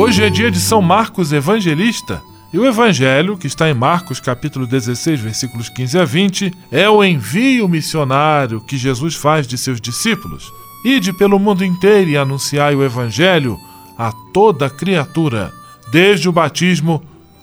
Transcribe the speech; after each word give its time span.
Hoje 0.00 0.22
é 0.22 0.30
dia 0.30 0.48
de 0.48 0.60
São 0.60 0.80
Marcos 0.80 1.32
Evangelista. 1.32 2.22
E 2.52 2.58
o 2.58 2.64
evangelho, 2.64 3.36
que 3.36 3.48
está 3.48 3.68
em 3.68 3.74
Marcos 3.74 4.20
capítulo 4.20 4.64
16, 4.64 5.18
versículos 5.18 5.68
15 5.68 5.98
a 5.98 6.04
20, 6.04 6.52
é 6.70 6.88
o 6.88 7.02
envio 7.02 7.66
missionário 7.66 8.60
que 8.60 8.78
Jesus 8.78 9.16
faz 9.16 9.44
de 9.44 9.58
seus 9.58 9.80
discípulos. 9.80 10.52
Ide 10.84 11.12
pelo 11.12 11.36
mundo 11.36 11.64
inteiro 11.64 12.10
e 12.10 12.16
anunciai 12.16 12.76
o 12.76 12.84
evangelho 12.84 13.58
a 13.98 14.12
toda 14.32 14.70
criatura. 14.70 15.52
Desde 15.90 16.28
o 16.28 16.32
batismo, 16.32 17.02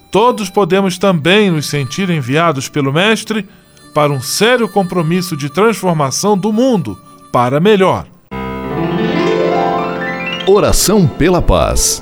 todos 0.09 0.49
podemos 0.49 0.97
também 0.97 1.51
nos 1.51 1.65
sentir 1.65 2.09
enviados 2.09 2.69
pelo 2.69 2.93
Mestre 2.93 3.45
para 3.93 4.13
um 4.13 4.21
sério 4.21 4.69
compromisso 4.69 5.35
de 5.35 5.49
transformação 5.49 6.37
do 6.37 6.53
mundo 6.53 6.97
para 7.33 7.59
melhor. 7.59 8.07
Oração 10.47 11.05
pela 11.05 11.41
paz. 11.41 12.01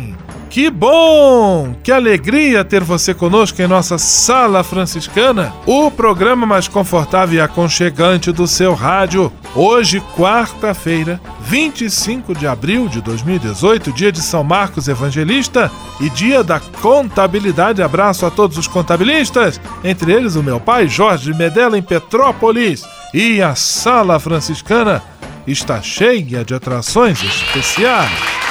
Que 0.51 0.69
bom! 0.69 1.73
Que 1.81 1.93
alegria 1.93 2.65
ter 2.65 2.83
você 2.83 3.13
conosco 3.13 3.61
em 3.61 3.67
nossa 3.67 3.97
Sala 3.97 4.65
Franciscana, 4.65 5.53
o 5.65 5.89
programa 5.89 6.45
mais 6.45 6.67
confortável 6.67 7.37
e 7.37 7.41
aconchegante 7.41 8.33
do 8.33 8.45
seu 8.45 8.73
rádio. 8.73 9.31
Hoje, 9.55 10.03
quarta-feira, 10.13 11.21
25 11.39 12.35
de 12.35 12.47
abril 12.47 12.89
de 12.89 12.99
2018, 12.99 13.93
dia 13.93 14.11
de 14.11 14.21
São 14.21 14.43
Marcos 14.43 14.89
Evangelista 14.89 15.71
e 16.01 16.09
dia 16.09 16.43
da 16.43 16.59
contabilidade. 16.59 17.81
Abraço 17.81 18.25
a 18.25 18.29
todos 18.29 18.57
os 18.57 18.67
contabilistas, 18.67 19.57
entre 19.85 20.11
eles 20.11 20.35
o 20.35 20.43
meu 20.43 20.59
pai 20.59 20.85
Jorge 20.85 21.33
Medella 21.33 21.77
em 21.77 21.81
Petrópolis. 21.81 22.83
E 23.13 23.41
a 23.41 23.55
Sala 23.55 24.19
Franciscana 24.19 25.01
está 25.47 25.81
cheia 25.81 26.43
de 26.43 26.53
atrações 26.53 27.23
especiais. 27.23 28.50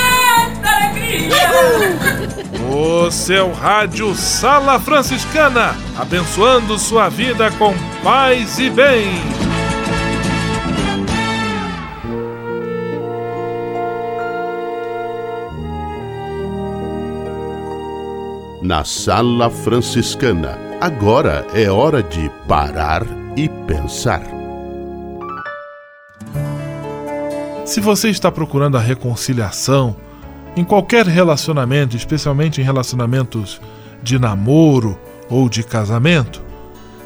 O 2.73 3.11
seu 3.11 3.51
rádio 3.51 4.15
Sala 4.15 4.79
Franciscana, 4.79 5.75
abençoando 5.97 6.77
sua 6.79 7.09
vida 7.09 7.51
com 7.51 7.73
paz 8.03 8.59
e 8.59 8.69
bem. 8.69 9.07
Na 18.61 18.83
Sala 18.85 19.49
Franciscana, 19.49 20.57
agora 20.79 21.45
é 21.53 21.69
hora 21.69 22.01
de 22.01 22.31
parar 22.47 23.03
e 23.35 23.49
pensar. 23.67 24.21
Se 27.65 27.79
você 27.81 28.09
está 28.09 28.31
procurando 28.31 28.77
a 28.77 28.79
reconciliação, 28.79 29.95
em 30.55 30.63
qualquer 30.63 31.05
relacionamento, 31.05 31.95
especialmente 31.95 32.59
em 32.59 32.63
relacionamentos 32.63 33.61
de 34.03 34.19
namoro 34.19 34.99
ou 35.29 35.47
de 35.47 35.63
casamento, 35.63 36.41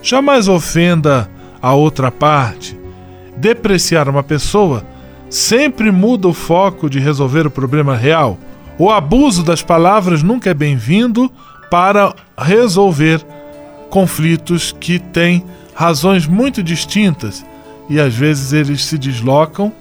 jamais 0.01 0.47
ofenda 0.47 1.29
a 1.61 1.73
outra 1.73 2.11
parte. 2.11 2.79
Depreciar 3.37 4.09
uma 4.09 4.23
pessoa 4.23 4.83
sempre 5.29 5.91
muda 5.91 6.27
o 6.27 6.33
foco 6.33 6.89
de 6.89 6.99
resolver 6.99 7.45
o 7.45 7.51
problema 7.51 7.95
real. 7.95 8.37
O 8.77 8.89
abuso 8.89 9.43
das 9.43 9.61
palavras 9.61 10.23
nunca 10.23 10.49
é 10.49 10.53
bem-vindo 10.53 11.31
para 11.69 12.13
resolver 12.37 13.25
conflitos 13.89 14.75
que 14.79 14.99
têm 14.99 15.43
razões 15.73 16.25
muito 16.25 16.63
distintas 16.63 17.45
e 17.89 17.99
às 17.99 18.13
vezes 18.13 18.53
eles 18.53 18.83
se 18.85 18.97
deslocam 18.97 19.71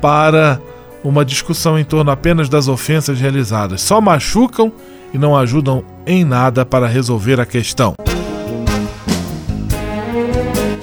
para 0.00 0.60
uma 1.08 1.24
discussão 1.24 1.78
em 1.78 1.84
torno 1.84 2.10
apenas 2.10 2.48
das 2.48 2.68
ofensas 2.68 3.18
realizadas. 3.18 3.80
Só 3.80 4.00
machucam 4.00 4.72
e 5.12 5.18
não 5.18 5.36
ajudam 5.36 5.82
em 6.06 6.24
nada 6.24 6.66
para 6.66 6.86
resolver 6.86 7.40
a 7.40 7.46
questão. 7.46 7.94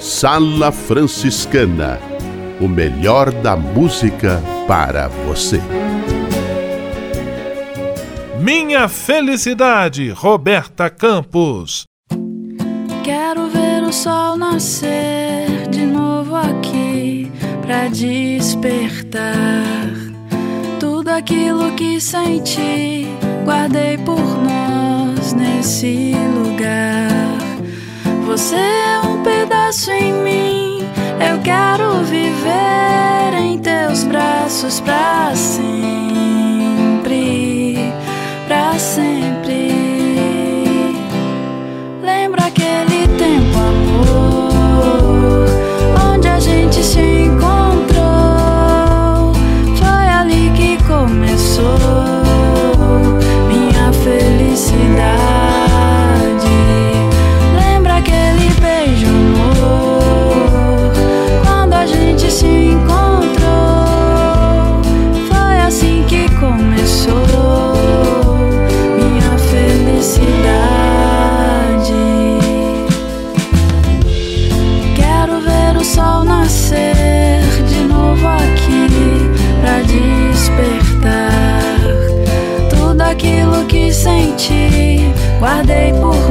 Sala 0.00 0.72
Franciscana 0.72 1.98
o 2.60 2.68
melhor 2.68 3.30
da 3.30 3.56
música 3.56 4.42
para 4.66 5.08
você. 5.08 5.60
Minha 8.40 8.88
felicidade, 8.88 10.10
Roberta 10.10 10.88
Campos. 10.88 11.84
Quero 13.02 13.48
ver 13.48 13.82
o 13.82 13.92
sol 13.92 14.36
nascer 14.36 15.68
de 15.68 15.84
novo 15.84 16.34
aqui 16.34 17.30
pra 17.62 17.88
despertar 17.88 19.26
aquilo 21.16 21.72
que 21.72 22.00
senti. 22.00 23.06
Guardei 23.44 23.98
por 23.98 24.20
nós 24.20 25.32
nesse 25.32 26.14
lugar. 26.34 27.38
Você 28.26 28.56
é 28.56 29.00
um 29.00 29.22
pedaço 29.22 29.90
em 29.90 30.12
mim. 30.12 30.78
Eu 31.20 31.40
quero 31.42 32.04
viver 32.04 33.34
em 33.40 33.58
teus 33.58 34.04
braços 34.04 34.80
pra 34.80 35.32
sempre, 35.34 36.22
pra 38.46 38.78
sempre. 38.78 39.25
Guardei 85.38 85.92
por 85.92 86.25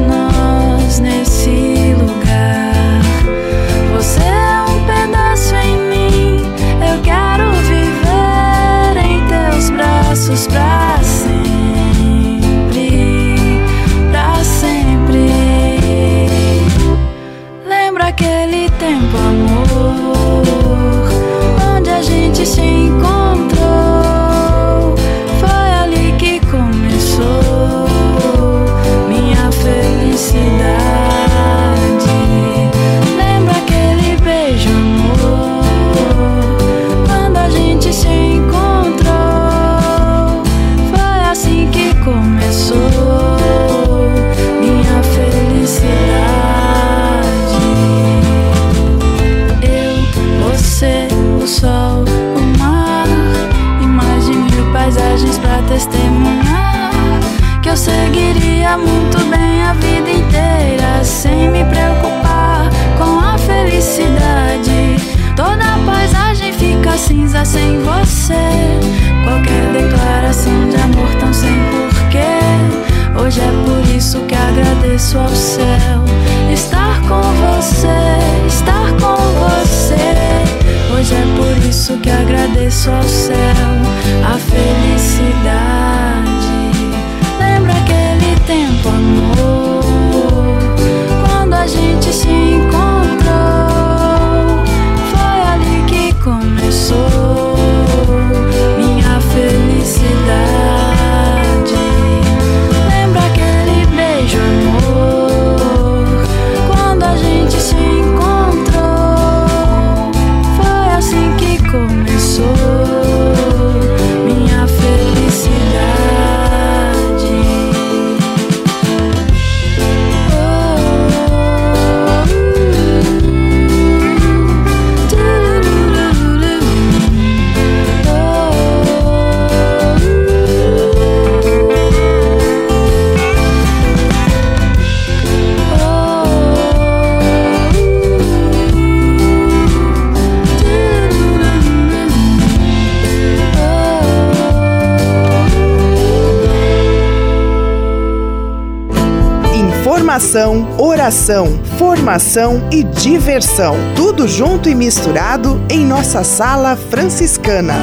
informação, 150.15 150.79
oração, 150.79 151.59
formação 151.77 152.69
e 152.71 152.83
diversão. 152.83 153.75
Tudo 153.95 154.27
junto 154.27 154.69
e 154.69 154.75
misturado 154.75 155.61
em 155.69 155.85
nossa 155.85 156.23
sala 156.23 156.77
franciscana. 156.77 157.73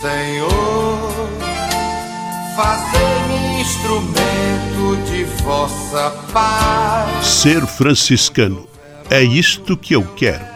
Senhor, 0.00 1.12
fazei-me 2.54 3.60
instrumento 3.62 5.10
de 5.10 5.24
vossa 5.42 6.10
paz. 6.32 7.26
Ser 7.26 7.66
franciscano 7.66 8.68
é 9.10 9.22
isto 9.22 9.76
que 9.76 9.94
eu 9.94 10.04
quero. 10.14 10.55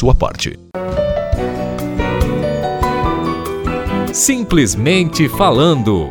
parte. 0.15 0.57
Simplesmente 4.11 5.29
falando. 5.29 6.09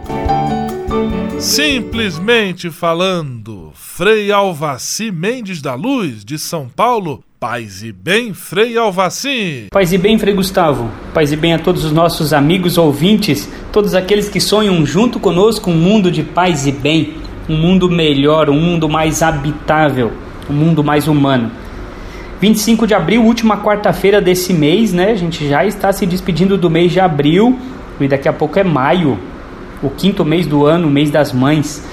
Simplesmente 1.38 2.70
falando, 2.70 3.72
Frei 3.74 4.30
Alvaci 4.30 5.10
Mendes 5.10 5.62
da 5.62 5.74
Luz, 5.74 6.24
de 6.24 6.38
São 6.38 6.68
Paulo. 6.68 7.24
Paz 7.40 7.82
e 7.82 7.92
bem, 7.92 8.34
Frei 8.34 8.76
Alvaci. 8.76 9.68
Paz 9.70 9.92
e 9.92 9.98
bem, 9.98 10.18
Frei 10.18 10.34
Gustavo. 10.34 10.90
Paz 11.14 11.32
e 11.32 11.36
bem 11.36 11.54
a 11.54 11.58
todos 11.58 11.84
os 11.84 11.92
nossos 11.92 12.34
amigos 12.34 12.76
ouvintes, 12.76 13.48
todos 13.72 13.94
aqueles 13.94 14.28
que 14.28 14.40
sonham 14.40 14.84
junto 14.84 15.18
conosco 15.18 15.70
um 15.70 15.74
mundo 15.74 16.10
de 16.10 16.22
paz 16.22 16.66
e 16.66 16.72
bem, 16.72 17.14
um 17.48 17.56
mundo 17.56 17.90
melhor, 17.90 18.50
um 18.50 18.60
mundo 18.60 18.88
mais 18.88 19.22
habitável, 19.22 20.12
um 20.48 20.52
mundo 20.52 20.84
mais 20.84 21.08
humano. 21.08 21.50
25 22.40 22.86
de 22.86 22.94
abril, 22.94 23.22
última 23.22 23.58
quarta-feira 23.58 24.18
desse 24.18 24.54
mês, 24.54 24.94
né? 24.94 25.10
A 25.10 25.14
gente 25.14 25.46
já 25.46 25.66
está 25.66 25.92
se 25.92 26.06
despedindo 26.06 26.56
do 26.56 26.70
mês 26.70 26.90
de 26.90 26.98
abril 26.98 27.58
e 28.00 28.08
daqui 28.08 28.28
a 28.28 28.32
pouco 28.32 28.58
é 28.58 28.64
maio, 28.64 29.18
o 29.82 29.90
quinto 29.90 30.24
mês 30.24 30.46
do 30.46 30.64
ano, 30.64 30.88
mês 30.88 31.10
das 31.10 31.34
mães. 31.34 31.86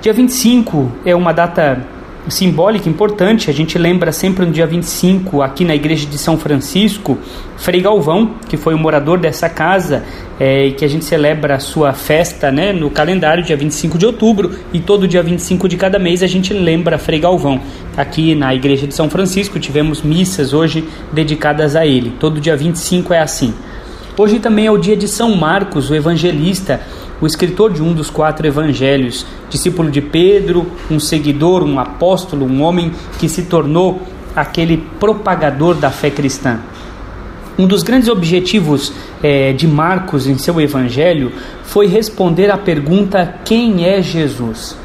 Dia 0.00 0.14
25 0.14 0.90
é 1.04 1.14
uma 1.14 1.32
data 1.32 1.86
simbólica 2.28 2.88
importante. 2.88 3.50
A 3.50 3.52
gente 3.52 3.78
lembra 3.78 4.12
sempre 4.12 4.44
no 4.44 4.52
dia 4.52 4.66
25, 4.66 5.42
aqui 5.42 5.64
na 5.64 5.74
igreja 5.74 6.06
de 6.06 6.18
São 6.18 6.38
Francisco, 6.38 7.18
Frei 7.56 7.80
Galvão, 7.80 8.34
que 8.48 8.56
foi 8.56 8.74
o 8.74 8.78
morador 8.78 9.18
dessa 9.18 9.48
casa, 9.48 10.04
é, 10.38 10.70
que 10.70 10.84
a 10.84 10.88
gente 10.88 11.04
celebra 11.04 11.56
a 11.56 11.58
sua 11.58 11.92
festa 11.92 12.50
né, 12.50 12.72
no 12.72 12.90
calendário, 12.90 13.44
dia 13.44 13.56
25 13.56 13.98
de 13.98 14.06
outubro, 14.06 14.52
e 14.72 14.80
todo 14.80 15.08
dia 15.08 15.22
25 15.22 15.68
de 15.68 15.76
cada 15.76 15.98
mês 15.98 16.22
a 16.22 16.26
gente 16.26 16.52
lembra 16.52 16.98
Frei 16.98 17.20
Galvão. 17.20 17.60
Aqui 17.96 18.34
na 18.34 18.54
igreja 18.54 18.86
de 18.86 18.94
São 18.94 19.08
Francisco 19.08 19.58
tivemos 19.58 20.02
missas 20.02 20.52
hoje 20.52 20.84
dedicadas 21.12 21.76
a 21.76 21.86
ele. 21.86 22.12
Todo 22.18 22.40
dia 22.40 22.56
25 22.56 23.12
é 23.12 23.20
assim. 23.20 23.54
Hoje 24.16 24.38
também 24.38 24.66
é 24.66 24.70
o 24.70 24.76
dia 24.76 24.96
de 24.96 25.08
São 25.08 25.34
Marcos, 25.34 25.88
o 25.88 25.94
evangelista, 25.94 26.80
o 27.20 27.26
escritor 27.26 27.72
de 27.72 27.82
um 27.82 27.92
dos 27.92 28.08
quatro 28.08 28.46
evangelhos, 28.46 29.26
discípulo 29.48 29.90
de 29.90 30.00
Pedro, 30.00 30.66
um 30.90 30.98
seguidor, 30.98 31.62
um 31.62 31.78
apóstolo, 31.78 32.46
um 32.46 32.62
homem 32.62 32.92
que 33.18 33.28
se 33.28 33.42
tornou 33.42 34.02
aquele 34.34 34.78
propagador 34.98 35.74
da 35.74 35.90
fé 35.90 36.10
cristã. 36.10 36.60
Um 37.58 37.66
dos 37.66 37.82
grandes 37.82 38.08
objetivos 38.08 38.92
é, 39.22 39.52
de 39.52 39.66
Marcos 39.66 40.26
em 40.26 40.38
seu 40.38 40.60
evangelho 40.60 41.32
foi 41.64 41.86
responder 41.86 42.50
à 42.50 42.56
pergunta: 42.56 43.34
quem 43.44 43.84
é 43.84 44.00
Jesus? 44.00 44.76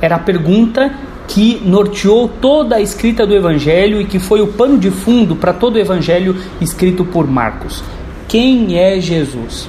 Era 0.00 0.16
a 0.16 0.20
pergunta 0.20 0.92
que 1.26 1.60
norteou 1.64 2.28
toda 2.28 2.76
a 2.76 2.80
escrita 2.80 3.26
do 3.26 3.34
evangelho 3.34 4.00
e 4.00 4.04
que 4.04 4.18
foi 4.18 4.40
o 4.40 4.48
pano 4.48 4.78
de 4.78 4.90
fundo 4.90 5.34
para 5.34 5.52
todo 5.52 5.76
o 5.76 5.78
evangelho 5.78 6.36
escrito 6.60 7.04
por 7.04 7.26
Marcos. 7.26 7.82
Quem 8.28 8.78
é 8.78 9.00
Jesus? 9.00 9.68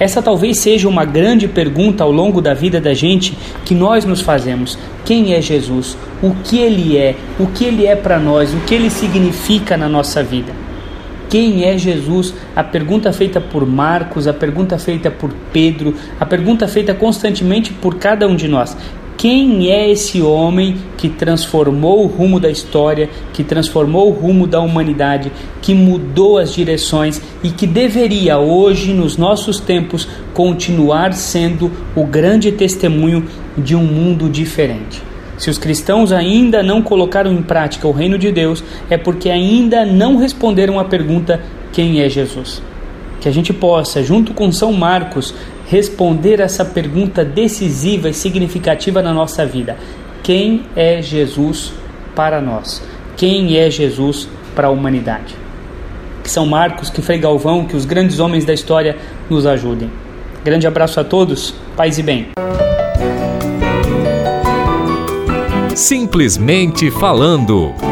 Essa 0.00 0.22
talvez 0.22 0.58
seja 0.58 0.88
uma 0.88 1.04
grande 1.04 1.46
pergunta 1.46 2.02
ao 2.02 2.10
longo 2.10 2.40
da 2.40 2.54
vida 2.54 2.80
da 2.80 2.94
gente 2.94 3.36
que 3.64 3.74
nós 3.74 4.04
nos 4.04 4.20
fazemos. 4.20 4.78
Quem 5.04 5.34
é 5.34 5.40
Jesus? 5.40 5.96
O 6.22 6.34
que 6.42 6.58
ele 6.58 6.96
é? 6.96 7.14
O 7.38 7.46
que 7.46 7.64
ele 7.64 7.86
é 7.86 7.94
para 7.94 8.18
nós? 8.18 8.52
O 8.52 8.60
que 8.60 8.74
ele 8.74 8.90
significa 8.90 9.76
na 9.76 9.88
nossa 9.88 10.22
vida? 10.22 10.52
Quem 11.28 11.64
é 11.64 11.78
Jesus? 11.78 12.34
A 12.54 12.62
pergunta 12.62 13.10
feita 13.12 13.40
por 13.40 13.66
Marcos, 13.66 14.28
a 14.28 14.34
pergunta 14.34 14.78
feita 14.78 15.10
por 15.10 15.32
Pedro, 15.50 15.94
a 16.20 16.26
pergunta 16.26 16.68
feita 16.68 16.92
constantemente 16.92 17.72
por 17.72 17.94
cada 17.94 18.26
um 18.28 18.36
de 18.36 18.46
nós. 18.46 18.76
Quem 19.16 19.70
é 19.70 19.90
esse 19.90 20.20
homem 20.20 20.76
que 20.96 21.08
transformou 21.08 22.02
o 22.02 22.06
rumo 22.06 22.40
da 22.40 22.50
história, 22.50 23.08
que 23.32 23.44
transformou 23.44 24.08
o 24.08 24.12
rumo 24.12 24.46
da 24.46 24.60
humanidade, 24.60 25.30
que 25.60 25.74
mudou 25.74 26.38
as 26.38 26.52
direções 26.52 27.20
e 27.42 27.50
que 27.50 27.66
deveria 27.66 28.38
hoje, 28.38 28.92
nos 28.92 29.16
nossos 29.16 29.60
tempos, 29.60 30.08
continuar 30.34 31.12
sendo 31.12 31.70
o 31.94 32.04
grande 32.04 32.50
testemunho 32.50 33.26
de 33.56 33.76
um 33.76 33.84
mundo 33.84 34.28
diferente? 34.28 35.02
Se 35.38 35.50
os 35.50 35.58
cristãos 35.58 36.12
ainda 36.12 36.62
não 36.62 36.82
colocaram 36.82 37.32
em 37.32 37.42
prática 37.42 37.88
o 37.88 37.92
reino 37.92 38.18
de 38.18 38.30
Deus, 38.30 38.62
é 38.88 38.96
porque 38.96 39.28
ainda 39.28 39.84
não 39.84 40.16
responderam 40.16 40.78
à 40.78 40.84
pergunta: 40.84 41.40
quem 41.72 42.00
é 42.00 42.08
Jesus? 42.08 42.62
Que 43.22 43.28
a 43.28 43.32
gente 43.32 43.52
possa, 43.52 44.02
junto 44.02 44.34
com 44.34 44.50
São 44.50 44.72
Marcos, 44.72 45.32
responder 45.68 46.40
essa 46.40 46.64
pergunta 46.64 47.24
decisiva 47.24 48.08
e 48.10 48.14
significativa 48.14 49.00
na 49.00 49.14
nossa 49.14 49.46
vida: 49.46 49.76
quem 50.24 50.64
é 50.74 51.00
Jesus 51.00 51.72
para 52.16 52.40
nós? 52.40 52.82
Quem 53.16 53.56
é 53.56 53.70
Jesus 53.70 54.28
para 54.56 54.66
a 54.66 54.70
humanidade? 54.70 55.36
Que 56.24 56.30
São 56.30 56.46
Marcos, 56.46 56.90
que 56.90 57.00
Frei 57.00 57.18
Galvão, 57.18 57.64
que 57.64 57.76
os 57.76 57.84
grandes 57.84 58.18
homens 58.18 58.44
da 58.44 58.52
história 58.52 58.96
nos 59.30 59.46
ajudem. 59.46 59.88
Grande 60.44 60.66
abraço 60.66 60.98
a 60.98 61.04
todos, 61.04 61.54
paz 61.76 61.98
e 61.98 62.02
bem. 62.02 62.30
Simplesmente 65.76 66.90
falando. 66.90 67.91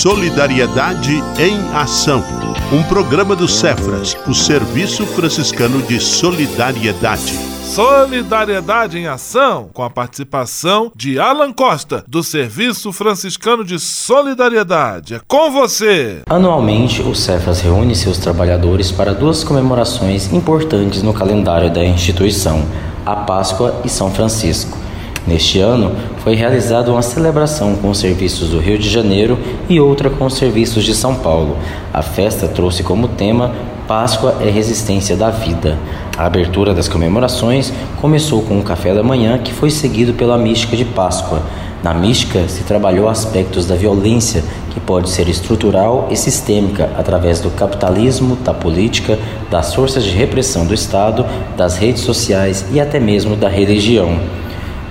Solidariedade 0.00 1.12
em 1.38 1.76
Ação. 1.76 2.24
Um 2.72 2.82
programa 2.84 3.36
do 3.36 3.46
Cefras, 3.46 4.16
o 4.26 4.32
Serviço 4.32 5.04
Franciscano 5.04 5.82
de 5.82 6.00
Solidariedade. 6.00 7.38
Solidariedade 7.62 8.96
em 8.96 9.06
Ação, 9.06 9.68
com 9.74 9.82
a 9.82 9.90
participação 9.90 10.90
de 10.96 11.20
Alan 11.20 11.52
Costa, 11.52 12.02
do 12.08 12.22
Serviço 12.22 12.94
Franciscano 12.94 13.62
de 13.62 13.78
Solidariedade. 13.78 15.16
É 15.16 15.20
com 15.28 15.50
você! 15.50 16.22
Anualmente, 16.30 17.02
o 17.02 17.14
Cefas 17.14 17.60
reúne 17.60 17.94
seus 17.94 18.16
trabalhadores 18.16 18.90
para 18.90 19.12
duas 19.12 19.44
comemorações 19.44 20.32
importantes 20.32 21.02
no 21.02 21.12
calendário 21.12 21.70
da 21.70 21.84
instituição: 21.84 22.64
a 23.04 23.16
Páscoa 23.16 23.82
e 23.84 23.88
São 23.90 24.10
Francisco. 24.10 24.78
Neste 25.26 25.60
ano, 25.60 25.92
foi 26.24 26.34
realizada 26.34 26.90
uma 26.90 27.02
celebração 27.02 27.76
com 27.76 27.90
os 27.90 27.98
serviços 27.98 28.48
do 28.48 28.58
Rio 28.58 28.78
de 28.78 28.88
Janeiro 28.88 29.38
e 29.68 29.78
outra 29.78 30.08
com 30.08 30.24
os 30.24 30.34
serviços 30.34 30.84
de 30.84 30.94
São 30.94 31.14
Paulo. 31.14 31.56
A 31.92 32.02
festa 32.02 32.48
trouxe 32.48 32.82
como 32.82 33.08
tema 33.08 33.52
Páscoa 33.90 34.36
é 34.40 34.48
resistência 34.48 35.16
da 35.16 35.30
vida. 35.30 35.76
A 36.16 36.24
abertura 36.24 36.72
das 36.72 36.86
comemorações 36.86 37.72
começou 38.00 38.40
com 38.42 38.58
o 38.58 38.62
café 38.62 38.94
da 38.94 39.02
manhã, 39.02 39.36
que 39.36 39.52
foi 39.52 39.68
seguido 39.68 40.12
pela 40.12 40.38
mística 40.38 40.76
de 40.76 40.84
Páscoa. 40.84 41.42
Na 41.82 41.92
mística 41.92 42.46
se 42.46 42.62
trabalhou 42.62 43.08
aspectos 43.08 43.66
da 43.66 43.74
violência, 43.74 44.44
que 44.70 44.78
pode 44.78 45.10
ser 45.10 45.28
estrutural 45.28 46.06
e 46.08 46.16
sistêmica 46.16 46.88
através 46.96 47.40
do 47.40 47.50
capitalismo, 47.50 48.36
da 48.36 48.54
política, 48.54 49.18
das 49.50 49.74
forças 49.74 50.04
de 50.04 50.10
repressão 50.10 50.64
do 50.64 50.72
Estado, 50.72 51.26
das 51.56 51.76
redes 51.76 52.02
sociais 52.02 52.64
e 52.72 52.78
até 52.78 53.00
mesmo 53.00 53.34
da 53.34 53.48
religião. 53.48 54.20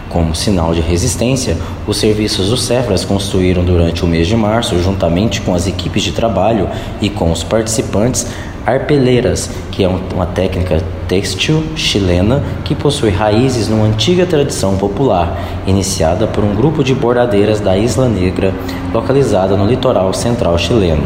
Como 0.09 0.33
sinal 0.33 0.73
de 0.73 0.81
resistência, 0.81 1.55
os 1.85 1.97
serviços 1.97 2.49
do 2.49 2.57
Cefras 2.57 3.05
construíram 3.05 3.63
durante 3.63 4.03
o 4.03 4.07
mês 4.07 4.27
de 4.27 4.35
março, 4.35 4.81
juntamente 4.81 5.39
com 5.41 5.53
as 5.53 5.67
equipes 5.67 6.01
de 6.01 6.11
trabalho 6.11 6.67
e 6.99 7.09
com 7.09 7.31
os 7.31 7.43
participantes, 7.43 8.25
arpeleiras, 8.65 9.49
que 9.71 9.83
é 9.83 9.87
uma 9.87 10.25
técnica 10.25 10.81
têxtil 11.07 11.63
chilena 11.75 12.43
que 12.63 12.75
possui 12.75 13.09
raízes 13.09 13.67
numa 13.67 13.85
antiga 13.85 14.25
tradição 14.25 14.77
popular, 14.77 15.63
iniciada 15.67 16.27
por 16.27 16.43
um 16.43 16.55
grupo 16.55 16.83
de 16.83 16.93
bordadeiras 16.93 17.59
da 17.59 17.77
Isla 17.77 18.07
Negra, 18.07 18.53
localizada 18.91 19.55
no 19.55 19.65
litoral 19.65 20.11
central 20.13 20.57
chileno. 20.57 21.03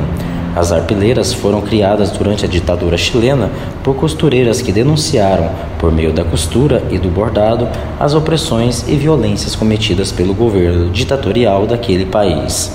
As 0.55 0.71
arpileiras 0.71 1.33
foram 1.33 1.61
criadas 1.61 2.11
durante 2.11 2.45
a 2.45 2.47
ditadura 2.47 2.95
chilena 2.95 3.49
por 3.83 3.95
costureiras 3.95 4.61
que 4.61 4.71
denunciaram, 4.71 5.49
por 5.79 5.91
meio 5.91 6.13
da 6.13 6.23
costura 6.23 6.83
e 6.91 6.99
do 6.99 7.09
bordado, 7.09 7.67
as 7.99 8.13
opressões 8.13 8.85
e 8.87 8.95
violências 8.95 9.55
cometidas 9.55 10.11
pelo 10.11 10.33
governo 10.33 10.91
ditatorial 10.91 11.65
daquele 11.65 12.05
país. 12.05 12.71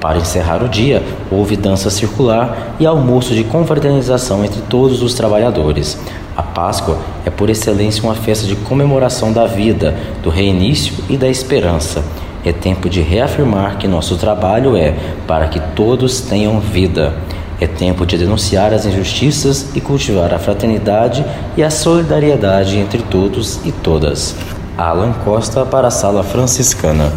Para 0.00 0.18
encerrar 0.18 0.62
o 0.62 0.68
dia, 0.68 1.02
houve 1.30 1.56
dança 1.56 1.90
circular 1.90 2.76
e 2.78 2.86
almoço 2.86 3.34
de 3.34 3.42
confraternização 3.42 4.44
entre 4.44 4.60
todos 4.62 5.02
os 5.02 5.14
trabalhadores. 5.14 5.98
A 6.36 6.42
Páscoa 6.42 6.98
é 7.24 7.30
por 7.30 7.50
excelência 7.50 8.04
uma 8.04 8.14
festa 8.14 8.46
de 8.46 8.54
comemoração 8.54 9.32
da 9.32 9.46
vida, 9.46 9.96
do 10.22 10.30
reinício 10.30 10.94
e 11.08 11.16
da 11.16 11.28
esperança. 11.28 12.04
É 12.44 12.52
tempo 12.52 12.88
de 12.88 13.00
reafirmar 13.00 13.78
que 13.78 13.88
nosso 13.88 14.16
trabalho 14.16 14.76
é 14.76 14.94
para 15.26 15.48
que 15.48 15.60
todos 15.74 16.20
tenham 16.20 16.60
vida. 16.60 17.14
É 17.60 17.66
tempo 17.66 18.06
de 18.06 18.16
denunciar 18.16 18.72
as 18.72 18.86
injustiças 18.86 19.74
e 19.74 19.80
cultivar 19.80 20.32
a 20.32 20.38
fraternidade 20.38 21.24
e 21.56 21.62
a 21.62 21.70
solidariedade 21.70 22.78
entre 22.78 23.02
todos 23.02 23.60
e 23.64 23.72
todas. 23.72 24.36
Alan 24.76 25.12
Costa 25.24 25.66
para 25.66 25.88
a 25.88 25.90
Sala 25.90 26.22
Franciscana. 26.22 27.14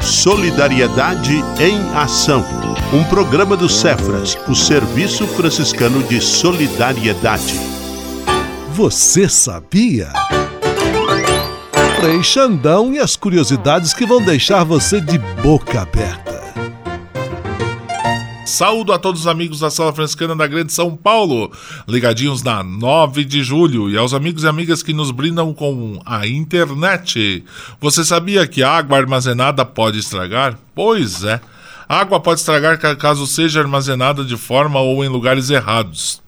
Solidariedade 0.00 1.36
em 1.60 1.78
Ação. 1.96 2.44
Um 2.92 3.04
programa 3.04 3.56
do 3.56 3.68
Cefras, 3.68 4.36
o 4.48 4.54
Serviço 4.56 5.24
Franciscano 5.24 6.02
de 6.02 6.20
Solidariedade. 6.20 7.60
Você 8.72 9.28
sabia? 9.28 10.08
Frei 11.98 12.22
Xandão 12.22 12.92
e 12.92 12.98
as 12.98 13.16
curiosidades 13.16 13.94
que 13.94 14.04
vão 14.04 14.22
deixar 14.22 14.62
você 14.64 15.00
de 15.00 15.18
boca 15.42 15.80
aberta. 15.80 16.36
Saúdo 18.44 18.92
a 18.92 18.98
todos 18.98 19.22
os 19.22 19.26
amigos 19.26 19.60
da 19.60 19.70
Sala 19.70 19.94
Franciscana 19.94 20.36
da 20.36 20.46
Grande 20.46 20.74
São 20.74 20.94
Paulo, 20.94 21.50
ligadinhos 21.88 22.42
na 22.42 22.62
9 22.62 23.24
de 23.24 23.42
julho, 23.42 23.90
e 23.90 23.96
aos 23.96 24.12
amigos 24.12 24.44
e 24.44 24.46
amigas 24.46 24.82
que 24.82 24.92
nos 24.92 25.10
brindam 25.10 25.54
com 25.54 25.98
a 26.04 26.26
internet. 26.26 27.42
Você 27.80 28.04
sabia 28.04 28.46
que 28.46 28.62
água 28.62 28.98
armazenada 28.98 29.64
pode 29.64 29.98
estragar? 29.98 30.58
Pois 30.74 31.24
é. 31.24 31.40
A 31.88 32.00
água 32.00 32.20
pode 32.20 32.40
estragar 32.40 32.78
caso 32.98 33.26
seja 33.26 33.60
armazenada 33.60 34.22
de 34.22 34.36
forma 34.36 34.80
ou 34.80 35.02
em 35.02 35.08
lugares 35.08 35.48
errados. 35.48 36.25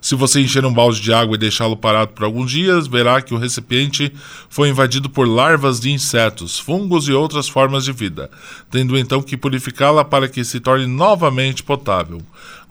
Se 0.00 0.14
você 0.14 0.40
encher 0.40 0.64
um 0.64 0.72
balde 0.72 1.00
de 1.00 1.12
água 1.12 1.34
e 1.34 1.38
deixá-lo 1.38 1.76
parado 1.76 2.12
por 2.12 2.24
alguns 2.24 2.50
dias, 2.50 2.86
verá 2.86 3.20
que 3.20 3.34
o 3.34 3.38
recipiente 3.38 4.10
foi 4.48 4.70
invadido 4.70 5.10
por 5.10 5.28
larvas 5.28 5.78
de 5.78 5.90
insetos, 5.90 6.58
fungos 6.58 7.06
e 7.06 7.12
outras 7.12 7.48
formas 7.48 7.84
de 7.84 7.92
vida, 7.92 8.30
tendo 8.70 8.96
então 8.96 9.20
que 9.20 9.36
purificá-la 9.36 10.02
para 10.02 10.26
que 10.26 10.42
se 10.42 10.58
torne 10.58 10.86
novamente 10.86 11.62
potável. 11.62 12.22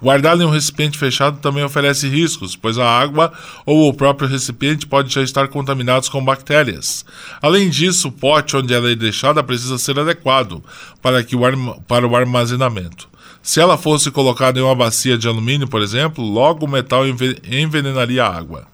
Guardá-la 0.01 0.43
em 0.43 0.47
um 0.47 0.51
recipiente 0.51 0.97
fechado 0.97 1.39
também 1.39 1.63
oferece 1.63 2.07
riscos, 2.07 2.55
pois 2.55 2.77
a 2.79 2.89
água 2.89 3.31
ou 3.65 3.87
o 3.87 3.93
próprio 3.93 4.27
recipiente 4.27 4.87
pode 4.87 5.13
já 5.13 5.21
estar 5.21 5.47
contaminados 5.49 6.09
com 6.09 6.23
bactérias. 6.23 7.05
Além 7.41 7.69
disso, 7.69 8.07
o 8.07 8.11
pote 8.11 8.55
onde 8.55 8.73
ela 8.73 8.89
é 8.89 8.95
deixada 8.95 9.43
precisa 9.43 9.77
ser 9.77 9.99
adequado 9.99 10.63
para, 11.01 11.23
que 11.23 11.35
o, 11.35 11.41
para 11.87 12.07
o 12.07 12.15
armazenamento. 12.15 13.09
Se 13.41 13.59
ela 13.59 13.77
fosse 13.77 14.11
colocada 14.11 14.59
em 14.59 14.63
uma 14.63 14.75
bacia 14.75 15.17
de 15.17 15.27
alumínio, 15.27 15.67
por 15.67 15.81
exemplo, 15.81 16.23
logo 16.23 16.65
o 16.65 16.69
metal 16.69 17.03
envenenaria 17.07 18.23
a 18.23 18.37
água. 18.37 18.67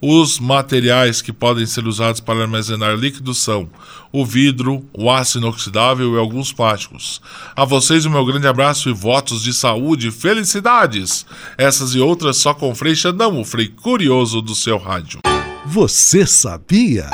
Os 0.00 0.38
materiais 0.38 1.20
que 1.20 1.32
podem 1.32 1.66
ser 1.66 1.84
usados 1.84 2.20
para 2.20 2.42
armazenar 2.42 2.94
líquidos 2.94 3.38
são 3.38 3.68
o 4.12 4.24
vidro, 4.24 4.84
o 4.92 5.10
aço 5.10 5.38
inoxidável 5.38 6.14
e 6.14 6.18
alguns 6.18 6.52
plásticos. 6.52 7.20
A 7.56 7.64
vocês 7.64 8.06
o 8.06 8.10
meu 8.10 8.24
grande 8.24 8.46
abraço 8.46 8.88
e 8.88 8.92
votos 8.92 9.42
de 9.42 9.52
saúde 9.52 10.08
e 10.08 10.12
felicidades. 10.12 11.26
Essas 11.56 11.96
e 11.96 12.00
outras 12.00 12.36
só 12.36 12.54
com 12.54 12.72
Frei 12.76 12.94
Xandão, 12.94 13.40
o 13.40 13.44
Frei 13.44 13.66
Curioso 13.66 14.40
do 14.40 14.54
seu 14.54 14.78
rádio. 14.78 15.18
Você 15.66 16.24
sabia? 16.24 17.10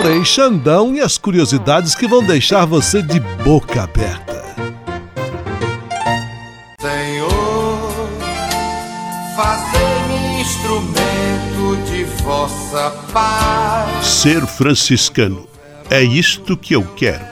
Frei 0.00 0.24
Xandão 0.24 0.94
e 0.94 1.00
as 1.00 1.18
curiosidades 1.18 1.96
que 1.96 2.06
vão 2.06 2.24
deixar 2.24 2.64
você 2.64 3.02
de 3.02 3.18
boca 3.44 3.82
aberta. 3.82 4.31
Ser 14.02 14.46
franciscano 14.46 15.46
é 15.90 16.02
isto 16.02 16.56
que 16.56 16.74
eu 16.74 16.84
quero. 16.94 17.31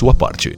parte. 0.13 0.57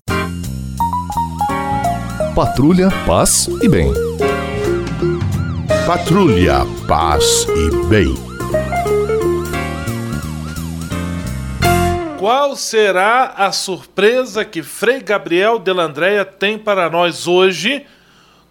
Patrulha, 2.34 2.90
paz 3.06 3.48
e 3.62 3.68
bem. 3.68 3.94
Patrulha, 5.86 6.66
paz 6.88 7.46
e 7.50 7.88
bem. 7.88 8.28
Qual 12.20 12.56
será 12.56 13.36
a 13.38 13.52
surpresa 13.52 14.44
que 14.44 14.64
Frei 14.64 15.02
Gabriel 15.02 15.60
Delandréia 15.60 16.26
tem 16.26 16.58
para 16.58 16.90
nós 16.90 17.28
hoje 17.28 17.86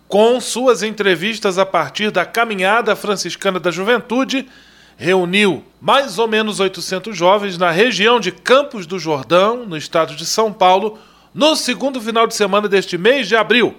com 0.09 0.41
suas 0.41 0.83
entrevistas 0.83 1.59
a 1.59 1.67
partir 1.67 2.11
da 2.11 2.25
Caminhada 2.25 2.97
Franciscana 2.97 3.61
da 3.61 3.71
Juventude? 3.71 4.49
Reuniu 4.97 5.63
mais 5.81 6.19
ou 6.19 6.27
menos 6.27 6.59
800 6.59 7.17
jovens 7.17 7.59
na 7.59 7.71
região 7.71 8.19
de 8.19 8.33
Campos 8.33 8.87
do 8.87 8.99
Jordão, 8.99 9.67
no 9.67 9.77
estado 9.77 10.17
de 10.17 10.25
São 10.25 10.53
Paulo, 10.53 10.99
no 11.35 11.55
segundo 11.55 12.01
final 12.01 12.27
de 12.27 12.35
semana 12.35 12.67
deste 12.67 12.97
mês 12.97 13.29
de 13.29 13.37
abril. 13.37 13.75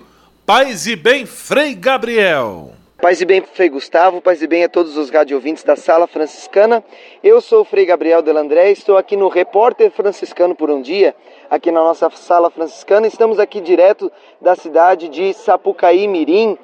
Paz 0.45 0.85
e 0.85 0.95
bem, 0.95 1.25
Frei 1.25 1.73
Gabriel. 1.73 2.76
Paz 2.99 3.21
e 3.21 3.25
bem, 3.25 3.41
Frei 3.41 3.69
Gustavo, 3.69 4.19
paz 4.19 4.41
e 4.41 4.47
bem 4.47 4.63
a 4.63 4.69
todos 4.69 4.97
os 4.97 5.11
rádio 5.11 5.37
ouvintes 5.37 5.63
da 5.63 5.75
Sala 5.75 6.07
Franciscana. 6.07 6.83
Eu 7.23 7.39
sou 7.39 7.61
o 7.61 7.63
Frei 7.63 7.85
Gabriel 7.85 8.23
Delandré, 8.23 8.71
estou 8.71 8.97
aqui 8.97 9.15
no 9.15 9.27
Repórter 9.27 9.91
Franciscano 9.91 10.55
por 10.55 10.71
um 10.71 10.81
Dia, 10.81 11.15
aqui 11.47 11.71
na 11.71 11.79
nossa 11.79 12.09
Sala 12.09 12.49
Franciscana. 12.49 13.05
Estamos 13.05 13.37
aqui 13.37 13.61
direto 13.61 14.11
da 14.41 14.55
cidade 14.55 15.09
de 15.09 15.31
Sapucaí 15.35 16.07
Mirim, 16.07 16.57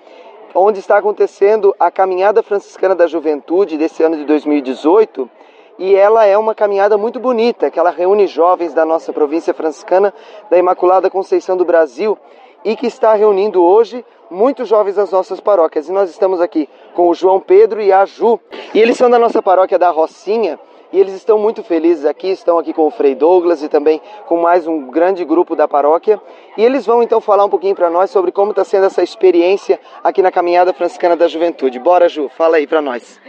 onde 0.56 0.80
está 0.80 0.98
acontecendo 0.98 1.76
a 1.80 1.91
Caminhada 1.91 2.41
Franciscana 2.41 2.96
da 2.96 3.06
Juventude 3.06 3.78
desse 3.78 4.02
ano 4.02 4.17
de 4.17 4.26
2018. 4.26 5.30
E 5.78 5.93
ela 5.93 6.26
é 6.26 6.36
uma 6.36 6.56
caminhada 6.56 6.98
muito 6.98 7.19
bonita, 7.19 7.69
que 7.69 7.78
ela 7.78 7.91
reúne 7.91 8.26
jovens 8.26 8.74
da 8.74 8.84
nossa 8.84 9.13
província 9.13 9.54
franciscana 9.54 10.12
da 10.50 10.58
Imaculada 10.58 11.12
Conceição 11.12 11.56
do 11.56 11.63
Brasil 11.63 12.17
e 12.65 12.76
que 12.76 12.88
está 12.88 13.13
reunindo 13.13 13.63
hoje 13.63 14.04
muitos 14.30 14.68
jovens 14.68 14.96
das 14.96 15.12
nossas 15.12 15.40
paróquias. 15.40 15.88
E 15.88 15.92
nós 15.92 16.10
estamos 16.10 16.42
aqui 16.42 16.68
com 16.94 17.10
o 17.10 17.14
João 17.14 17.40
Pedro 17.40 17.82
e 17.82 17.92
a 17.92 18.06
Ju. 18.06 18.40
E 18.74 18.80
eles 18.80 18.98
são 18.98 19.10
da 19.10 19.20
nossa 19.20 19.42
paróquia 19.42 19.80
da 19.80 19.90
Rocinha. 19.90 20.60
E 20.94 21.00
eles 21.00 21.16
estão 21.16 21.40
muito 21.40 21.64
felizes 21.64 22.06
aqui, 22.06 22.28
estão 22.28 22.60
aqui 22.60 22.72
com 22.72 22.86
o 22.86 22.92
Frei 22.92 23.16
Douglas 23.16 23.64
e 23.64 23.68
também 23.68 24.00
com 24.28 24.38
mais 24.38 24.68
um 24.68 24.92
grande 24.92 25.26
grupo 25.26 25.56
da 25.56 25.68
paróquia. 25.68 26.22
E 26.56 26.64
eles 26.64 26.86
vão 26.86 27.02
então 27.02 27.20
falar 27.20 27.44
um 27.44 27.50
pouquinho 27.50 27.74
para 27.74 27.90
nós 27.90 28.12
sobre 28.12 28.32
como 28.32 28.52
está 28.52 28.64
sendo 28.64 28.86
essa 28.86 29.02
experiência 29.02 29.80
aqui 30.04 30.22
na 30.22 30.32
Caminhada 30.32 30.72
Franciscana 30.72 31.16
da 31.16 31.28
Juventude. 31.28 31.80
Bora, 31.80 32.08
Ju, 32.08 32.30
fala 32.30 32.58
aí 32.58 32.68
para 32.68 32.80
nós. 32.80 33.20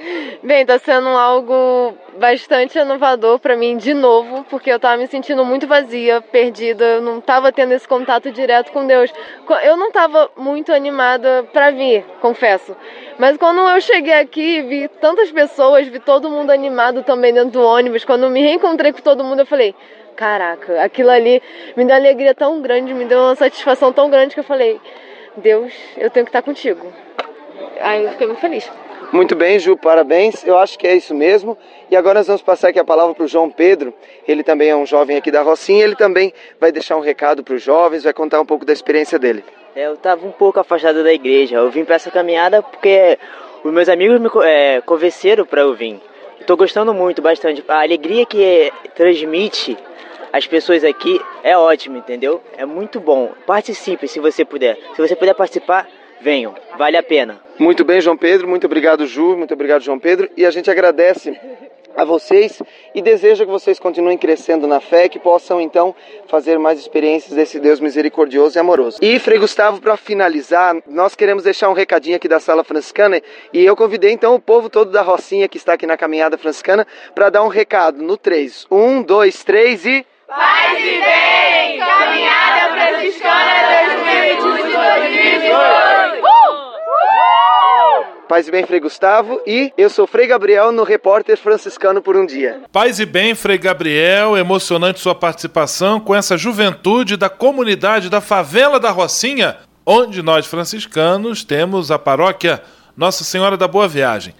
Bem, 0.42 0.60
está 0.60 0.78
sendo 0.78 1.08
algo 1.08 1.94
bastante 2.18 2.78
inovador 2.78 3.38
para 3.38 3.56
mim 3.56 3.76
de 3.76 3.92
novo, 3.92 4.44
porque 4.48 4.70
eu 4.70 4.76
estava 4.76 4.96
me 4.96 5.06
sentindo 5.06 5.44
muito 5.44 5.66
vazia, 5.66 6.20
perdida, 6.20 6.84
eu 6.84 7.02
não 7.02 7.18
estava 7.18 7.52
tendo 7.52 7.72
esse 7.72 7.86
contato 7.86 8.30
direto 8.30 8.72
com 8.72 8.86
Deus. 8.86 9.12
Eu 9.62 9.76
não 9.76 9.88
estava 9.88 10.30
muito 10.36 10.72
animada 10.72 11.44
para 11.52 11.70
vir, 11.70 12.04
confesso. 12.20 12.76
Mas 13.18 13.36
quando 13.36 13.60
eu 13.60 13.80
cheguei 13.80 14.14
aqui, 14.14 14.62
vi 14.62 14.88
tantas 15.00 15.30
pessoas, 15.30 15.86
vi 15.88 16.00
todo 16.00 16.30
mundo 16.30 16.50
animado 16.50 17.02
também 17.02 17.32
dentro 17.32 17.50
do 17.50 17.62
ônibus, 17.62 18.04
quando 18.04 18.28
me 18.30 18.40
reencontrei 18.40 18.92
com 18.92 19.00
todo 19.00 19.24
mundo, 19.24 19.40
eu 19.40 19.46
falei: 19.46 19.74
caraca, 20.16 20.82
aquilo 20.82 21.10
ali 21.10 21.42
me 21.76 21.84
deu 21.84 21.94
uma 21.94 22.00
alegria 22.00 22.34
tão 22.34 22.60
grande, 22.60 22.94
me 22.94 23.04
deu 23.04 23.18
uma 23.18 23.34
satisfação 23.34 23.92
tão 23.92 24.10
grande 24.10 24.34
que 24.34 24.40
eu 24.40 24.44
falei: 24.44 24.80
Deus, 25.36 25.72
eu 25.96 26.10
tenho 26.10 26.26
que 26.26 26.30
estar 26.30 26.42
contigo. 26.42 26.92
Aí 27.80 28.04
eu 28.04 28.10
fiquei 28.12 28.26
muito 28.26 28.40
feliz. 28.40 28.70
Muito 29.14 29.36
bem, 29.36 29.60
Ju, 29.60 29.76
parabéns. 29.76 30.44
Eu 30.44 30.58
acho 30.58 30.76
que 30.76 30.88
é 30.88 30.96
isso 30.96 31.14
mesmo. 31.14 31.56
E 31.88 31.94
agora 31.94 32.18
nós 32.18 32.26
vamos 32.26 32.42
passar 32.42 32.70
aqui 32.70 32.80
a 32.80 32.84
palavra 32.84 33.14
para 33.14 33.22
o 33.22 33.28
João 33.28 33.48
Pedro. 33.48 33.94
Ele 34.26 34.42
também 34.42 34.70
é 34.70 34.74
um 34.74 34.84
jovem 34.84 35.16
aqui 35.16 35.30
da 35.30 35.40
Rocinha. 35.40 35.84
Ele 35.84 35.94
também 35.94 36.34
vai 36.60 36.72
deixar 36.72 36.96
um 36.96 37.00
recado 37.00 37.44
para 37.44 37.54
os 37.54 37.62
jovens, 37.62 38.02
vai 38.02 38.12
contar 38.12 38.40
um 38.40 38.44
pouco 38.44 38.64
da 38.64 38.72
experiência 38.72 39.16
dele. 39.16 39.44
É, 39.76 39.86
eu 39.86 39.94
estava 39.94 40.26
um 40.26 40.32
pouco 40.32 40.58
afastado 40.58 41.04
da 41.04 41.12
igreja. 41.12 41.58
Eu 41.58 41.70
vim 41.70 41.84
para 41.84 41.94
essa 41.94 42.10
caminhada 42.10 42.60
porque 42.60 43.16
os 43.62 43.72
meus 43.72 43.88
amigos 43.88 44.18
me 44.20 44.28
é, 44.42 44.80
convenceram 44.80 45.46
para 45.46 45.60
eu 45.60 45.72
vir. 45.74 46.00
Estou 46.40 46.56
gostando 46.56 46.92
muito, 46.92 47.22
bastante. 47.22 47.62
A 47.68 47.82
alegria 47.82 48.26
que 48.26 48.72
transmite 48.96 49.78
as 50.32 50.44
pessoas 50.44 50.82
aqui 50.82 51.20
é 51.44 51.56
ótima, 51.56 51.98
entendeu? 51.98 52.42
É 52.56 52.66
muito 52.66 52.98
bom. 52.98 53.30
Participe 53.46 54.08
se 54.08 54.18
você 54.18 54.44
puder. 54.44 54.76
Se 54.96 55.00
você 55.00 55.14
puder 55.14 55.34
participar, 55.34 55.86
venham, 56.20 56.54
vale 56.76 56.96
a 56.96 57.02
pena. 57.02 57.40
Muito 57.58 57.84
bem, 57.84 58.00
João 58.00 58.16
Pedro, 58.16 58.48
muito 58.48 58.66
obrigado, 58.66 59.06
Ju, 59.06 59.36
muito 59.36 59.54
obrigado, 59.54 59.82
João 59.82 59.98
Pedro, 59.98 60.28
e 60.36 60.44
a 60.44 60.50
gente 60.50 60.70
agradece 60.70 61.38
a 61.96 62.04
vocês 62.04 62.60
e 62.94 63.00
deseja 63.00 63.44
que 63.44 63.50
vocês 63.50 63.78
continuem 63.78 64.18
crescendo 64.18 64.66
na 64.66 64.80
fé, 64.80 65.08
que 65.08 65.18
possam 65.18 65.60
então 65.60 65.94
fazer 66.26 66.58
mais 66.58 66.78
experiências 66.78 67.34
desse 67.34 67.60
Deus 67.60 67.80
misericordioso 67.80 68.58
e 68.58 68.60
amoroso. 68.60 68.98
E 69.00 69.18
Frei 69.18 69.38
Gustavo, 69.38 69.80
para 69.80 69.96
finalizar, 69.96 70.76
nós 70.86 71.14
queremos 71.14 71.44
deixar 71.44 71.70
um 71.70 71.74
recadinho 71.74 72.16
aqui 72.16 72.28
da 72.28 72.40
Sala 72.40 72.64
Franciscana 72.64 73.20
e 73.52 73.64
eu 73.64 73.76
convidei 73.76 74.10
então 74.10 74.34
o 74.34 74.40
povo 74.40 74.68
todo 74.68 74.90
da 74.90 75.02
Rocinha 75.02 75.48
que 75.48 75.56
está 75.56 75.74
aqui 75.74 75.86
na 75.86 75.96
caminhada 75.96 76.36
franciscana 76.36 76.86
para 77.14 77.30
dar 77.30 77.44
um 77.44 77.48
recado 77.48 78.02
no 78.02 78.16
3. 78.16 78.66
1, 78.70 79.02
2, 79.02 79.44
3 79.44 79.86
e. 79.86 80.06
Paz 80.26 80.78
e 80.78 81.00
bem! 81.00 81.78
Caminhada 81.78 82.72
Franciscana 82.72 83.52
2018! 83.94 85.54
Paz 88.26 88.48
e 88.48 88.50
bem, 88.50 88.64
Frei 88.66 88.80
Gustavo, 88.80 89.38
e 89.46 89.70
eu 89.76 89.90
sou 89.90 90.06
Frei 90.06 90.26
Gabriel 90.26 90.72
no 90.72 90.82
Repórter 90.82 91.36
Franciscano 91.36 92.00
por 92.00 92.16
um 92.16 92.24
Dia. 92.24 92.62
Paz 92.72 92.98
e 92.98 93.04
bem, 93.04 93.34
Frei 93.34 93.58
Gabriel, 93.58 94.34
emocionante 94.34 94.98
sua 94.98 95.14
participação 95.14 96.00
com 96.00 96.14
essa 96.14 96.38
juventude 96.38 97.18
da 97.18 97.28
comunidade 97.28 98.08
da 98.08 98.22
Favela 98.22 98.80
da 98.80 98.90
Rocinha, 98.90 99.58
onde 99.84 100.22
nós 100.22 100.46
franciscanos 100.46 101.44
temos 101.44 101.90
a 101.90 101.98
paróquia 101.98 102.62
Nossa 102.96 103.24
Senhora 103.24 103.58
da 103.58 103.68
Boa 103.68 103.86
Viagem. 103.86 104.34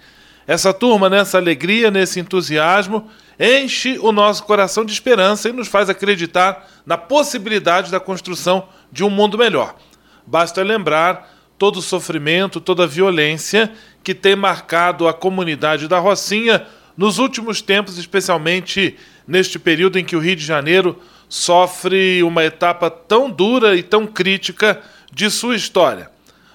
Essa 0.47 0.73
turma, 0.73 1.09
nessa 1.09 1.37
alegria, 1.37 1.91
nesse 1.91 2.19
entusiasmo, 2.19 3.09
enche 3.39 3.97
o 3.99 4.11
nosso 4.11 4.43
coração 4.43 4.85
de 4.85 4.93
esperança 4.93 5.49
e 5.49 5.53
nos 5.53 5.67
faz 5.67 5.89
acreditar 5.89 6.67
na 6.85 6.97
possibilidade 6.97 7.91
da 7.91 7.99
construção 7.99 8.67
de 8.91 9.03
um 9.03 9.09
mundo 9.09 9.37
melhor. 9.37 9.75
Basta 10.25 10.63
lembrar 10.63 11.33
todo 11.57 11.77
o 11.77 11.81
sofrimento, 11.81 12.59
toda 12.59 12.83
a 12.83 12.87
violência 12.87 13.71
que 14.03 14.13
tem 14.13 14.35
marcado 14.35 15.07
a 15.07 15.13
comunidade 15.13 15.87
da 15.87 15.99
Rocinha 15.99 16.65
nos 16.97 17.17
últimos 17.17 17.61
tempos, 17.61 17.97
especialmente 17.97 18.97
neste 19.27 19.59
período 19.59 19.99
em 19.99 20.05
que 20.05 20.15
o 20.15 20.19
Rio 20.19 20.35
de 20.35 20.45
Janeiro 20.45 21.01
sofre 21.27 22.23
uma 22.23 22.43
etapa 22.43 22.89
tão 22.89 23.29
dura 23.29 23.75
e 23.75 23.83
tão 23.83 24.05
crítica 24.05 24.81
de 25.11 25.29
sua 25.29 25.55
história. 25.55 26.09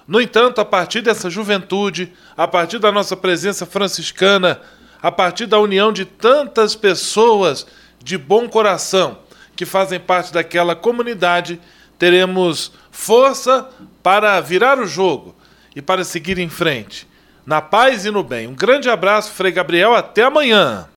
No 0.07 0.19
entanto, 0.19 0.59
a 0.59 0.65
partir 0.65 1.01
dessa 1.01 1.29
juventude, 1.29 2.11
a 2.35 2.47
partir 2.47 2.79
da 2.79 2.91
nossa 2.91 3.15
presença 3.15 3.65
franciscana, 3.65 4.59
a 5.01 5.11
partir 5.11 5.45
da 5.45 5.59
união 5.59 5.91
de 5.91 6.05
tantas 6.05 6.75
pessoas 6.75 7.65
de 8.03 8.17
bom 8.17 8.47
coração 8.47 9.19
que 9.55 9.65
fazem 9.65 9.99
parte 9.99 10.33
daquela 10.33 10.75
comunidade, 10.75 11.59
teremos 11.97 12.71
força 12.89 13.69
para 14.01 14.39
virar 14.41 14.79
o 14.79 14.85
jogo 14.85 15.35
e 15.75 15.81
para 15.81 16.03
seguir 16.03 16.37
em 16.37 16.49
frente. 16.49 17.07
Na 17.45 17.61
paz 17.61 18.05
e 18.05 18.11
no 18.11 18.23
bem. 18.23 18.47
Um 18.47 18.55
grande 18.55 18.89
abraço, 18.89 19.31
Frei 19.31 19.51
Gabriel. 19.51 19.95
Até 19.95 20.23
amanhã. 20.23 20.87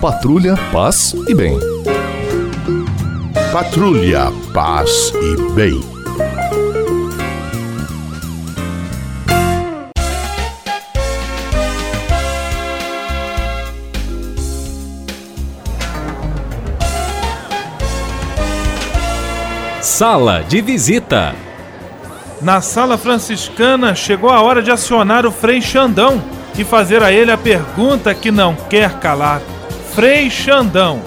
Patrulha, 0.00 0.54
paz 0.72 1.14
e 1.28 1.34
bem. 1.34 1.58
Patrulha, 3.52 4.26
paz 4.52 5.12
e 5.14 5.52
bem. 5.54 5.91
Sala 20.02 20.42
de 20.42 20.60
visita. 20.60 21.32
Na 22.40 22.60
sala 22.60 22.98
franciscana 22.98 23.94
chegou 23.94 24.30
a 24.30 24.42
hora 24.42 24.60
de 24.60 24.68
acionar 24.68 25.24
o 25.24 25.30
Frei 25.30 25.62
Xandão 25.62 26.20
e 26.58 26.64
fazer 26.64 27.04
a 27.04 27.12
ele 27.12 27.30
a 27.30 27.38
pergunta 27.38 28.12
que 28.12 28.32
não 28.32 28.56
quer 28.68 28.98
calar. 28.98 29.40
Frei 29.94 30.28
Xandão, 30.28 31.00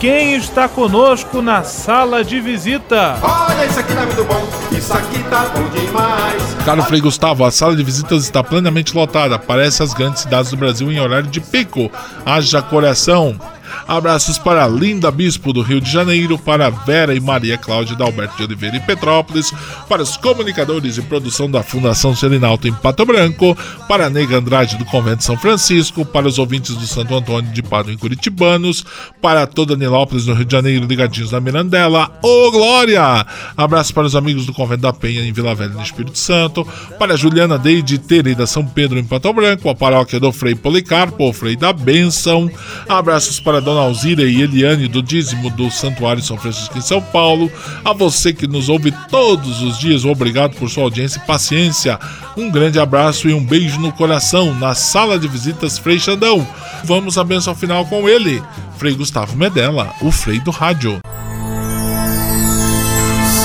quem 0.00 0.34
está 0.34 0.66
conosco 0.66 1.42
na 1.42 1.62
sala 1.62 2.24
de 2.24 2.40
visita? 2.40 3.18
Olha, 3.20 3.66
isso 3.66 3.80
aqui 3.80 3.92
tá 3.92 4.06
muito 4.06 4.24
bom, 4.24 4.48
isso 4.72 4.92
aqui 4.94 5.22
tá 5.24 5.44
bom 5.54 5.68
demais. 5.68 6.56
Caro 6.64 6.82
Frei 6.84 7.02
Gustavo, 7.02 7.44
a 7.44 7.50
sala 7.50 7.76
de 7.76 7.82
visitas 7.82 8.22
está 8.22 8.42
plenamente 8.42 8.96
lotada. 8.96 9.38
Parece 9.38 9.82
as 9.82 9.92
grandes 9.92 10.22
cidades 10.22 10.50
do 10.50 10.56
Brasil 10.56 10.90
em 10.90 10.98
horário 10.98 11.28
de 11.28 11.42
pico. 11.42 11.90
Haja 12.24 12.62
coração. 12.62 13.38
Abraços 13.86 14.38
para 14.38 14.66
Linda 14.66 15.10
Bispo 15.10 15.52
do 15.52 15.62
Rio 15.62 15.80
de 15.80 15.90
Janeiro, 15.90 16.38
para 16.38 16.70
Vera 16.70 17.14
e 17.14 17.20
Maria 17.20 17.56
Cláudia 17.56 17.96
da 17.96 18.04
Alberto 18.04 18.36
de 18.36 18.44
Oliveira 18.44 18.76
em 18.76 18.80
Petrópolis, 18.80 19.52
para 19.88 20.02
os 20.02 20.16
comunicadores 20.16 20.98
e 20.98 21.02
produção 21.02 21.50
da 21.50 21.62
Fundação 21.62 22.14
Serenalto 22.14 22.68
em 22.68 22.72
Pato 22.72 23.04
Branco, 23.04 23.56
para 23.88 24.06
a 24.06 24.10
Nega 24.10 24.38
Andrade 24.38 24.76
do 24.76 24.84
Convento 24.84 25.24
São 25.24 25.36
Francisco, 25.36 26.04
para 26.04 26.26
os 26.26 26.38
ouvintes 26.38 26.74
do 26.74 26.86
Santo 26.86 27.14
Antônio 27.14 27.52
de 27.52 27.62
Padua 27.62 27.92
em 27.92 27.98
Curitibanos, 27.98 28.84
para 29.20 29.46
toda 29.46 29.76
Nilópolis 29.76 30.26
no 30.26 30.34
Rio 30.34 30.44
de 30.44 30.52
Janeiro, 30.52 30.86
ligadinhos 30.86 31.32
na 31.32 31.40
Mirandela. 31.40 32.10
Ô 32.22 32.46
oh, 32.46 32.50
Glória! 32.50 33.26
Abraço 33.56 33.92
para 33.94 34.06
os 34.06 34.16
amigos 34.16 34.46
do 34.46 34.52
Convento 34.52 34.82
da 34.82 34.92
Penha 34.92 35.22
em 35.22 35.32
Vila 35.32 35.54
Velha 35.54 35.74
no 35.74 35.82
Espírito 35.82 36.18
Santo, 36.18 36.66
para 36.98 37.16
Juliana 37.16 37.58
Deide 37.58 37.98
Terei 37.98 38.34
São 38.46 38.64
Pedro 38.64 38.98
em 38.98 39.04
Pato 39.04 39.32
Branco, 39.32 39.68
a 39.68 39.74
paróquia 39.74 40.20
do 40.20 40.32
Frei 40.32 40.54
Policarpo, 40.54 41.28
o 41.28 41.32
Frei 41.32 41.56
da 41.56 41.72
Bênção. 41.72 42.50
Abraços 42.88 43.40
para 43.40 43.60
Dona 43.68 43.82
Alzira 43.82 44.22
e 44.22 44.40
Eliane 44.40 44.88
do 44.88 45.02
dízimo 45.02 45.50
do 45.50 45.70
Santuário 45.70 46.22
São 46.22 46.38
Francisco 46.38 46.78
em 46.78 46.80
São 46.80 47.02
Paulo. 47.02 47.52
A 47.84 47.92
você 47.92 48.32
que 48.32 48.46
nos 48.46 48.70
ouve 48.70 48.94
todos 49.10 49.60
os 49.60 49.78
dias, 49.78 50.06
obrigado 50.06 50.56
por 50.56 50.70
sua 50.70 50.84
audiência 50.84 51.20
e 51.22 51.26
paciência. 51.26 51.98
Um 52.34 52.50
grande 52.50 52.80
abraço 52.80 53.28
e 53.28 53.34
um 53.34 53.44
beijo 53.44 53.78
no 53.78 53.92
coração 53.92 54.54
na 54.54 54.74
sala 54.74 55.18
de 55.18 55.28
visitas 55.28 55.76
Frei 55.78 55.98
Xandão. 55.98 56.48
Vamos 56.82 57.18
à 57.18 57.24
benção 57.24 57.54
final 57.54 57.84
com 57.84 58.08
ele, 58.08 58.42
Frei 58.78 58.94
Gustavo 58.94 59.36
Medella, 59.36 59.92
o 60.00 60.10
Frei 60.10 60.40
do 60.40 60.50
Rádio. 60.50 60.98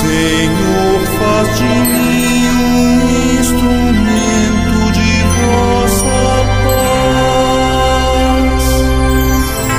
Senhor, 0.00 1.00
faz 1.18 1.58
de 1.58 1.64
mim 1.64 2.13